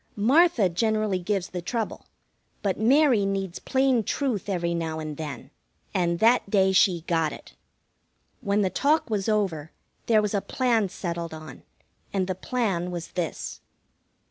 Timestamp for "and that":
5.93-6.49